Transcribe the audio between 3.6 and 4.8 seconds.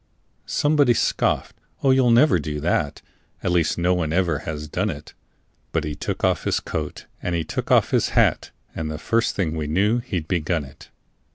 no one ever has